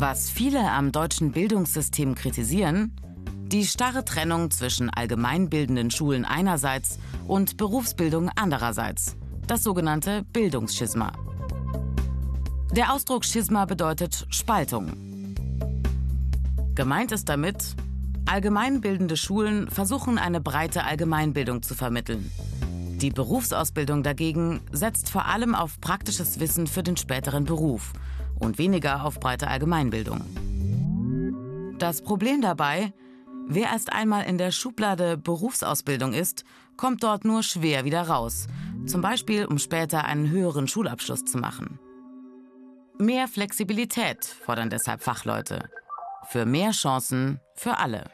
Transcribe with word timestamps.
Was 0.00 0.30
viele 0.30 0.70
am 0.70 0.92
deutschen 0.92 1.32
Bildungssystem 1.32 2.14
kritisieren, 2.14 2.94
die 3.48 3.66
starre 3.66 4.04
Trennung 4.04 4.52
zwischen 4.52 4.90
allgemeinbildenden 4.90 5.90
Schulen 5.90 6.24
einerseits 6.24 7.00
und 7.26 7.56
Berufsbildung 7.56 8.30
andererseits, 8.36 9.16
das 9.48 9.64
sogenannte 9.64 10.22
Bildungsschisma. 10.32 11.10
Der 12.70 12.92
Ausdruck 12.92 13.24
Schisma 13.24 13.64
bedeutet 13.64 14.28
Spaltung. 14.30 14.92
Gemeint 16.76 17.10
ist 17.10 17.28
damit, 17.28 17.74
allgemeinbildende 18.26 19.16
Schulen 19.16 19.68
versuchen 19.68 20.16
eine 20.16 20.40
breite 20.40 20.84
Allgemeinbildung 20.84 21.62
zu 21.62 21.74
vermitteln. 21.74 22.30
Die 23.00 23.10
Berufsausbildung 23.10 24.04
dagegen 24.04 24.60
setzt 24.70 25.10
vor 25.10 25.26
allem 25.26 25.56
auf 25.56 25.80
praktisches 25.80 26.38
Wissen 26.38 26.68
für 26.68 26.84
den 26.84 26.96
späteren 26.96 27.46
Beruf 27.46 27.94
und 28.38 28.58
weniger 28.58 29.04
auf 29.04 29.20
breite 29.20 29.48
Allgemeinbildung. 29.48 30.20
Das 31.78 32.02
Problem 32.02 32.40
dabei, 32.40 32.92
wer 33.46 33.70
erst 33.70 33.92
einmal 33.92 34.24
in 34.24 34.38
der 34.38 34.50
Schublade 34.50 35.16
Berufsausbildung 35.16 36.12
ist, 36.12 36.44
kommt 36.76 37.02
dort 37.02 37.24
nur 37.24 37.42
schwer 37.42 37.84
wieder 37.84 38.02
raus, 38.02 38.46
zum 38.86 39.00
Beispiel 39.00 39.44
um 39.46 39.58
später 39.58 40.04
einen 40.04 40.30
höheren 40.30 40.68
Schulabschluss 40.68 41.24
zu 41.24 41.38
machen. 41.38 41.78
Mehr 42.98 43.28
Flexibilität 43.28 44.24
fordern 44.24 44.70
deshalb 44.70 45.02
Fachleute. 45.02 45.68
Für 46.30 46.46
mehr 46.46 46.72
Chancen 46.72 47.40
für 47.54 47.78
alle. 47.78 48.04